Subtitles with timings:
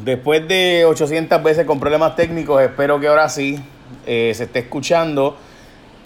[0.00, 3.58] Después de 800 veces con problemas técnicos, espero que ahora sí
[4.06, 5.36] eh, se esté escuchando,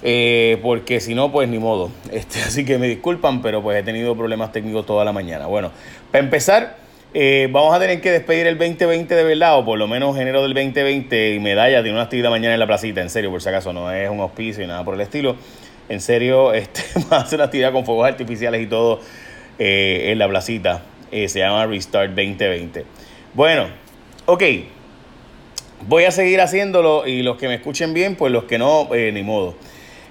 [0.02, 1.90] eh, porque si no, pues ni modo.
[2.12, 5.46] Este, así que me disculpan, pero pues he tenido problemas técnicos toda la mañana.
[5.46, 5.70] Bueno,
[6.10, 6.76] para empezar,
[7.12, 10.42] eh, vamos a tener que despedir el 2020 de verdad, o por lo menos enero
[10.42, 13.48] del 2020, y medalla tiene una actividad mañana en la placita, en serio, por si
[13.48, 15.36] acaso, no es un auspicio y nada por el estilo.
[15.88, 19.00] En serio, este, a hacer una actividad con fuegos artificiales y todo
[19.62, 20.82] en la placita.
[21.10, 22.86] se llama Restart 2020.
[23.32, 23.68] Bueno,
[24.26, 24.42] ok.
[25.86, 29.12] Voy a seguir haciéndolo y los que me escuchen bien, pues los que no, eh,
[29.12, 29.54] ni modo.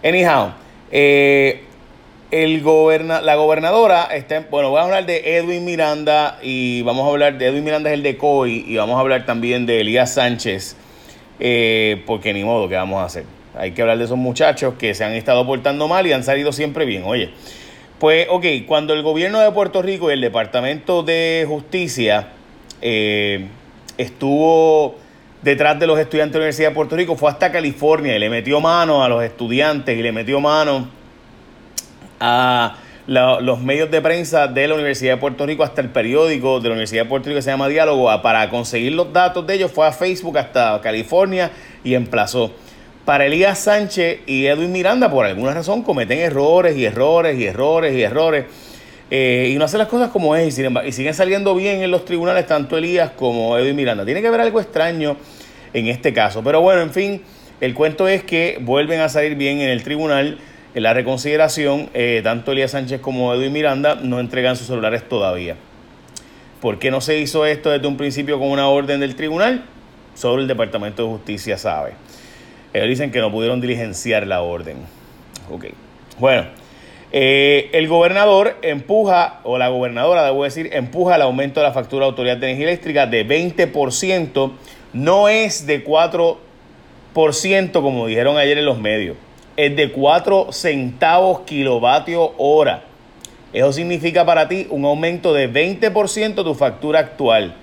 [0.03, 0.53] Anyhow,
[0.89, 1.63] eh,
[2.31, 7.09] el goberna, la gobernadora está, bueno, voy a hablar de Edwin Miranda y vamos a
[7.09, 10.13] hablar de Edwin Miranda es el de COI y vamos a hablar también de Elías
[10.13, 10.77] Sánchez,
[11.41, 13.25] eh, porque ni modo, ¿qué vamos a hacer?
[13.53, 16.53] Hay que hablar de esos muchachos que se han estado portando mal y han salido
[16.53, 17.03] siempre bien.
[17.05, 17.31] Oye,
[17.99, 22.29] pues ok, cuando el gobierno de Puerto Rico y el Departamento de Justicia
[22.81, 23.47] eh,
[23.97, 24.95] estuvo
[25.41, 28.29] detrás de los estudiantes de la Universidad de Puerto Rico, fue hasta California y le
[28.29, 30.89] metió mano a los estudiantes y le metió mano
[32.19, 32.75] a
[33.07, 36.73] los medios de prensa de la Universidad de Puerto Rico, hasta el periódico de la
[36.73, 39.87] Universidad de Puerto Rico que se llama Diálogo, para conseguir los datos de ellos, fue
[39.87, 41.49] a Facebook hasta California
[41.83, 42.51] y emplazó.
[43.05, 47.95] Para Elías Sánchez y Edwin Miranda, por alguna razón, cometen errores y errores y errores
[47.95, 48.45] y errores
[49.11, 52.05] eh, y no hacen las cosas como es y, y siguen saliendo bien en los
[52.05, 54.05] tribunales tanto Elías como Edwin Miranda.
[54.05, 55.17] Tiene que haber algo extraño
[55.73, 56.43] en este caso.
[56.43, 57.21] Pero bueno, en fin,
[57.61, 60.37] el cuento es que vuelven a salir bien en el tribunal.
[60.75, 65.55] En la reconsideración, eh, tanto Elías Sánchez como Edwin Miranda no entregan sus celulares todavía.
[66.61, 69.63] ¿Por qué no se hizo esto desde un principio con una orden del tribunal?
[70.13, 71.93] Solo el Departamento de Justicia sabe.
[72.73, 74.77] Ellos dicen que no pudieron diligenciar la orden.
[75.49, 75.65] Ok.
[76.19, 76.45] Bueno,
[77.11, 82.05] eh, el gobernador empuja, o la gobernadora, debo decir, empuja el aumento de la factura
[82.05, 84.51] de Autoridad de Energía Eléctrica de 20%,
[84.93, 86.37] no es de 4%
[87.71, 89.17] como dijeron ayer en los medios,
[89.57, 92.83] es de 4 centavos kilovatio hora.
[93.51, 97.55] Eso significa para ti un aumento de 20% de tu factura actual.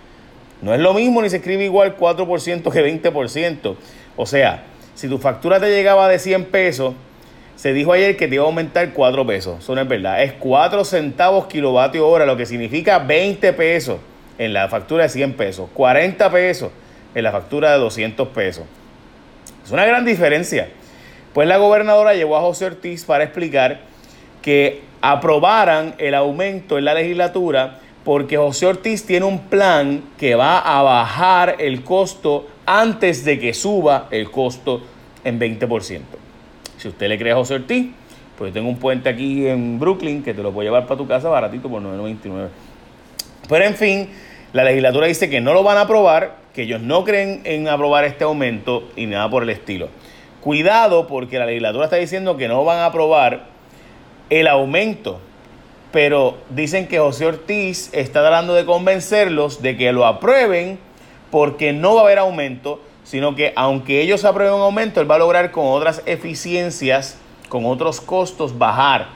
[0.61, 3.77] No es lo mismo ni se escribe igual 4% que 20%.
[4.17, 4.65] O sea,
[4.95, 6.95] si tu factura te llegaba de 100 pesos,
[7.57, 9.59] se dijo ayer que te iba a aumentar 4 pesos.
[9.59, 10.23] Eso no es verdad.
[10.23, 13.99] Es 4 centavos kilovatio hora, lo que significa 20 pesos
[14.39, 16.71] en la factura de 100 pesos, 40 pesos
[17.15, 18.65] en la factura de 200 pesos.
[19.65, 20.69] Es una gran diferencia.
[21.33, 23.81] Pues la gobernadora llevó a José Ortiz para explicar
[24.43, 30.59] que aprobaran el aumento en la legislatura porque José Ortiz tiene un plan que va
[30.59, 34.83] a bajar el costo antes de que suba el costo
[35.25, 36.01] en 20%.
[36.79, 37.89] Si usted le cree a José Ortiz,
[38.37, 41.07] pues yo tengo un puente aquí en Brooklyn que te lo puedo llevar para tu
[41.07, 42.49] casa baratito por 9.99.
[43.49, 44.09] Pero en fin,
[44.53, 48.05] la legislatura dice que no lo van a aprobar, que ellos no creen en aprobar
[48.05, 49.89] este aumento y nada por el estilo.
[50.41, 53.47] Cuidado porque la legislatura está diciendo que no van a aprobar
[54.31, 55.21] el aumento,
[55.93, 60.79] pero dicen que José Ortiz está tratando de convencerlos de que lo aprueben
[61.31, 65.15] porque no va a haber aumento sino que aunque ellos aprueben un aumento, él va
[65.15, 67.17] a lograr con otras eficiencias,
[67.49, 69.07] con otros costos, bajar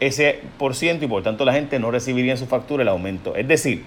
[0.00, 3.36] ese por ciento y por tanto la gente no recibiría en su factura el aumento.
[3.36, 3.84] Es decir,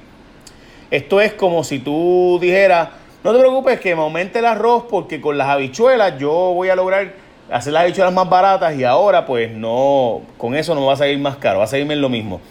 [0.91, 2.89] esto es como si tú dijeras,
[3.23, 6.75] no te preocupes que me aumente el arroz porque con las habichuelas yo voy a
[6.75, 7.13] lograr
[7.51, 11.17] hacer las habichuelas más baratas y ahora pues no, con eso no va a salir
[11.17, 12.41] más caro, va a salirme lo mismo.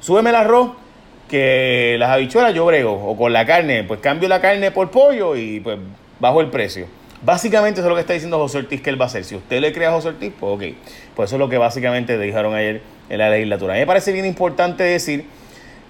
[0.00, 0.70] Súbeme el arroz
[1.30, 5.36] que las habichuelas yo brego, o con la carne, pues cambio la carne por pollo
[5.36, 5.78] y pues
[6.18, 6.86] bajo el precio.
[7.22, 9.24] Básicamente eso es lo que está diciendo José Ortiz que él va a hacer.
[9.24, 10.76] Si usted le cree a José Ortiz, pues ok.
[11.14, 13.74] Pues eso es lo que básicamente dijeron ayer en la legislatura.
[13.74, 15.24] A mí me parece bien importante decir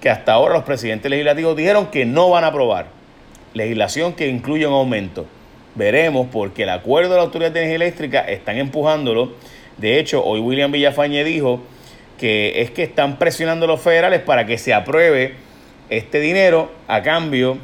[0.00, 2.86] que hasta ahora los presidentes legislativos dijeron que no van a aprobar
[3.54, 5.26] legislación que incluya un aumento.
[5.74, 9.32] Veremos porque el acuerdo de la Autoridad de Energía Eléctrica están empujándolo.
[9.78, 11.60] De hecho, hoy William Villafañe dijo
[12.20, 15.36] que es que están presionando los federales para que se apruebe
[15.88, 17.56] este dinero a cambio,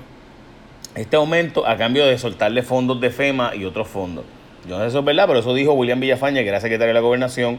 [0.95, 4.25] este aumento a cambio de soltarle fondos de FEMA y otros fondos.
[4.67, 6.89] Yo no sé si eso es verdad, pero eso dijo William Villafaña, que era secretario
[6.89, 7.59] de la gobernación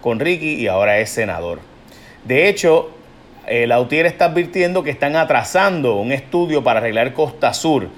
[0.00, 1.60] con Ricky y ahora es senador.
[2.24, 2.92] De hecho,
[3.46, 7.88] el Autier está advirtiendo que están atrasando un estudio para arreglar Costa Sur.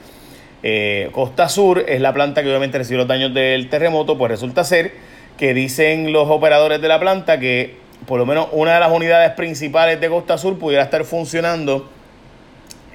[0.64, 4.64] Eh, Costa Sur es la planta que obviamente recibió los daños del terremoto, pues resulta
[4.64, 4.93] ser
[5.38, 9.32] que dicen los operadores de la planta que por lo menos una de las unidades
[9.32, 11.88] principales de Costa Sur pudiera estar funcionando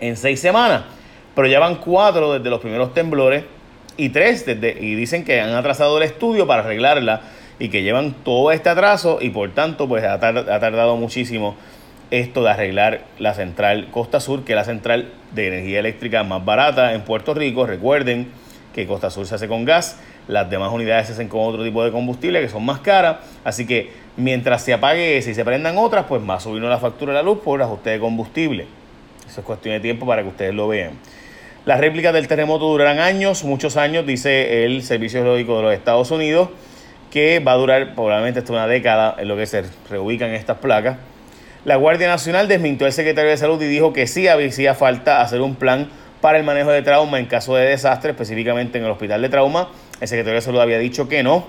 [0.01, 0.83] en seis semanas.
[1.35, 3.43] Pero ya van cuatro desde los primeros temblores
[3.97, 7.21] y tres desde, y dicen que han atrasado el estudio para arreglarla
[7.59, 11.55] y que llevan todo este atraso y por tanto pues ha, tardado muchísimo
[12.11, 16.43] esto de arreglar la central Costa Sur, que es la central de energía eléctrica más
[16.43, 17.65] barata en Puerto Rico.
[17.65, 18.27] Recuerden
[18.73, 21.83] que Costa Sur se hace con gas, las demás unidades se hacen con otro tipo
[21.83, 23.17] de combustible que son más caras.
[23.43, 26.77] Así que mientras se apague ese y se prendan otras, pues va a subir la
[26.77, 28.67] factura de la luz por ajuste de combustible.
[29.27, 30.93] Eso es cuestión de tiempo para que ustedes lo vean.
[31.65, 36.11] Las réplicas del terremoto durarán años, muchos años, dice el Servicio Geológico de los Estados
[36.11, 36.49] Unidos,
[37.09, 40.97] que va a durar probablemente hasta una década en lo que se reubican estas placas.
[41.63, 45.41] La Guardia Nacional desmintió al secretario de Salud y dijo que sí había falta hacer
[45.41, 45.89] un plan
[46.21, 49.69] para el manejo de trauma en caso de desastre, específicamente en el hospital de trauma.
[49.99, 51.45] El secretario de Salud había dicho que no.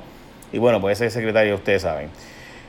[0.52, 2.08] Y bueno, pues ese secretario ustedes saben.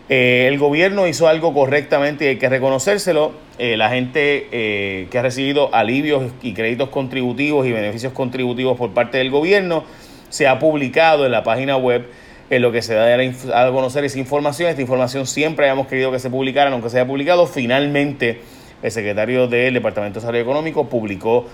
[0.09, 3.33] Eh, el gobierno hizo algo correctamente y hay que reconocérselo.
[3.59, 8.93] Eh, la gente eh, que ha recibido alivios y créditos contributivos y beneficios contributivos por
[8.93, 9.83] parte del gobierno
[10.29, 12.07] se ha publicado en la página web
[12.49, 13.07] en lo que se da
[13.53, 14.69] a conocer esa información.
[14.69, 17.45] Esta información siempre habíamos querido que se publicara, aunque se haya publicado.
[17.47, 18.41] Finalmente,
[18.81, 21.47] el secretario del Departamento de Salud Económico publicó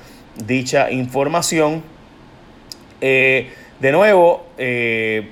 [0.46, 1.82] dicha información.
[3.84, 5.28] De nuevo, eh,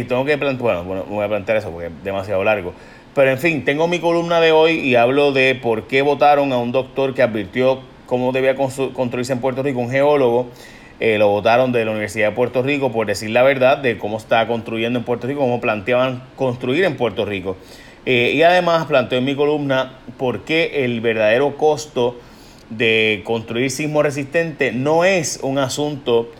[0.00, 2.72] eh, tengo que plantear, bueno, voy a plantear eso porque es demasiado largo.
[3.14, 6.58] Pero en fin, tengo mi columna de hoy y hablo de por qué votaron a
[6.58, 10.48] un doctor que advirtió cómo debía construirse en Puerto Rico, un geólogo,
[11.00, 14.16] eh, lo votaron de la Universidad de Puerto Rico por decir la verdad de cómo
[14.16, 17.56] está construyendo en Puerto Rico, cómo planteaban construir en Puerto Rico.
[18.06, 22.18] Eh, y además planteo en mi columna por qué el verdadero costo
[22.70, 26.30] de construir sismo resistente no es un asunto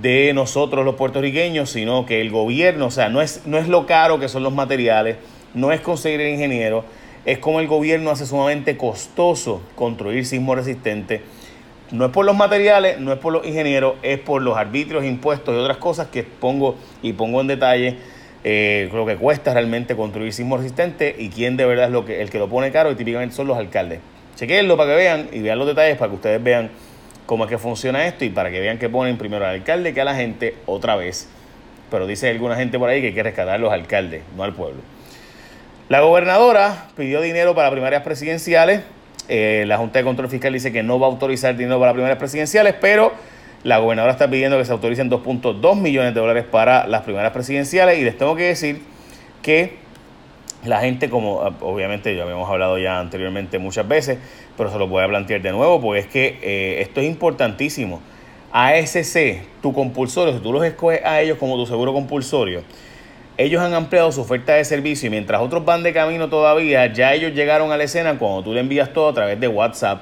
[0.00, 3.86] de nosotros los puertorriqueños, sino que el gobierno, o sea, no es, no es lo
[3.86, 5.16] caro que son los materiales,
[5.54, 6.84] no es conseguir el ingeniero,
[7.24, 11.22] es como el gobierno hace sumamente costoso construir sismo resistente
[11.92, 15.54] no es por los materiales, no es por los ingenieros, es por los arbitrios, impuestos
[15.54, 17.96] y otras cosas que pongo y pongo en detalle
[18.42, 22.22] eh, lo que cuesta realmente construir sismo resistente y quién de verdad es lo que,
[22.22, 24.00] el que lo pone caro y típicamente son los alcaldes.
[24.34, 26.70] Chequenlo para que vean y vean los detalles para que ustedes vean
[27.26, 30.00] cómo es que funciona esto y para que vean que ponen primero al alcalde que
[30.00, 31.28] a la gente otra vez.
[31.90, 34.54] Pero dice alguna gente por ahí que hay que rescatar a los alcaldes, no al
[34.54, 34.80] pueblo.
[35.88, 38.82] La gobernadora pidió dinero para primarias presidenciales
[39.28, 41.94] eh, la Junta de Control Fiscal dice que no va a autorizar dinero para las
[41.94, 43.12] primeras presidenciales, pero
[43.64, 47.98] la gobernadora está pidiendo que se autoricen 2.2 millones de dólares para las primeras presidenciales
[47.98, 48.82] y les tengo que decir
[49.42, 49.74] que
[50.64, 54.18] la gente, como ah, obviamente ya habíamos hablado ya anteriormente muchas veces,
[54.56, 58.00] pero se lo voy a plantear de nuevo, porque es que eh, esto es importantísimo.
[58.52, 62.62] ASC, tu compulsorio, si tú los escoges a ellos como tu seguro compulsorio,
[63.36, 67.12] ellos han ampliado su oferta de servicio y mientras otros van de camino todavía, ya
[67.12, 70.00] ellos llegaron a la escena cuando tú le envías todo a través de WhatsApp.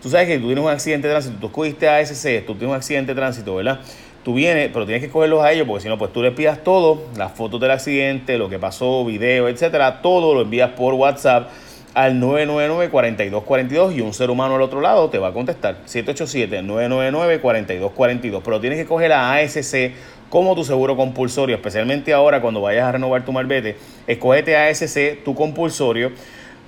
[0.00, 2.68] Tú sabes que tú tienes un accidente de tránsito, tú escogiste a ASC, tú tienes
[2.68, 3.80] un accidente de tránsito, ¿verdad?
[4.24, 6.62] Tú vienes, pero tienes que cogerlos a ellos porque si no, pues tú le envías
[6.62, 11.48] todo, las fotos del accidente, lo que pasó, video, etcétera, todo lo envías por WhatsApp
[11.94, 18.40] al 999-4242 y un ser humano al otro lado te va a contestar 787-999-4242.
[18.44, 19.92] Pero tienes que coger a ASC
[20.28, 23.76] como tu seguro compulsorio, especialmente ahora cuando vayas a renovar tu marbete,
[24.06, 26.12] escógete ASC, tu compulsorio,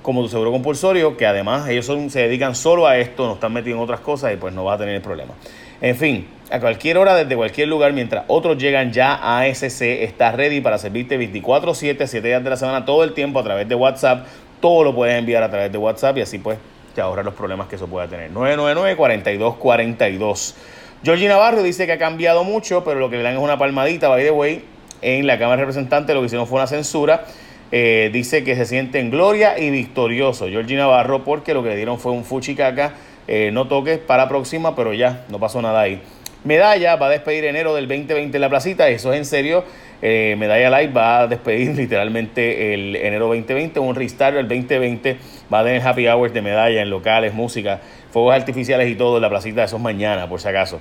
[0.02, 3.76] como tu seguro compulsorio, que además ellos se dedican solo a esto, no están metidos
[3.76, 5.34] en otras cosas y pues no vas a tener el problema.
[5.82, 10.30] En fin, a cualquier hora, desde cualquier lugar, mientras otros llegan ya a ASC, está
[10.30, 13.74] ready para servirte 24/7, 7 días de la semana, todo el tiempo a través de
[13.74, 14.24] WhatsApp.
[14.60, 16.56] Todo lo puedes enviar a través de WhatsApp y así pues
[16.94, 18.30] te ahorras los problemas que eso pueda tener.
[18.30, 20.54] 999-4242.
[21.02, 24.06] Georgie Navarro dice que ha cambiado mucho, pero lo que le dan es una palmadita,
[24.06, 24.64] by the way.
[25.00, 27.24] En la Cámara de Representantes lo que hicieron fue una censura.
[27.72, 30.46] Eh, dice que se siente en gloria y victorioso.
[30.46, 32.94] Georgie Navarro, porque lo que le dieron fue un fuchicaca.
[33.28, 36.00] Eh, no toques para próxima, pero ya, no pasó nada ahí.
[36.44, 39.64] Medalla va a despedir enero del 2020 en la placita, eso es en serio.
[40.02, 45.16] Eh, Medalla Live va a despedir literalmente el enero 2020, un restart del 2020.
[45.52, 49.22] Va a tener happy hours de medalla en locales, música, fuegos artificiales y todo en
[49.22, 49.62] la placita.
[49.62, 50.80] Eso es mañana, por si acaso.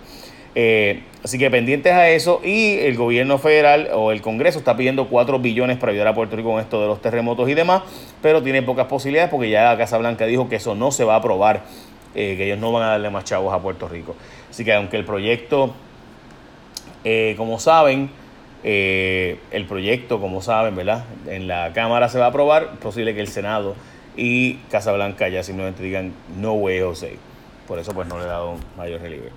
[0.54, 5.08] Eh, así que pendientes a eso y el gobierno federal o el Congreso está pidiendo
[5.08, 7.84] 4 billones para ayudar a Puerto Rico con esto de los terremotos y demás,
[8.22, 11.14] pero tiene pocas posibilidades porque ya la Casa Blanca dijo que eso no se va
[11.14, 11.62] a aprobar,
[12.16, 14.16] eh, que ellos no van a darle más chavos a Puerto Rico.
[14.50, 15.74] Así que aunque el proyecto,
[17.38, 18.12] como saben,
[18.64, 21.06] eh, el proyecto, como saben, ¿verdad?
[21.28, 23.76] En la Cámara se va a aprobar, es posible que el Senado
[24.16, 27.18] y Casablanca ya simplemente digan no way, José.
[27.68, 29.30] Por eso pues no le he dado mayor relieve.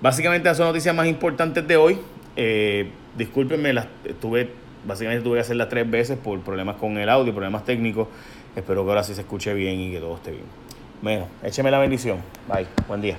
[0.00, 1.98] Básicamente esas son noticias más importantes de hoy.
[2.36, 3.86] Eh, discúlpenme, las
[4.20, 4.48] tuve,
[4.86, 8.08] básicamente tuve que hacerlas tres veces por problemas con el audio, problemas técnicos.
[8.56, 10.44] Espero que ahora sí se escuche bien y que todo esté bien.
[11.02, 12.18] Bueno, écheme la bendición.
[12.48, 12.68] Bye.
[12.86, 13.18] Buen día.